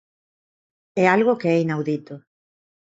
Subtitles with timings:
[1.03, 2.15] É algo que é inaudito.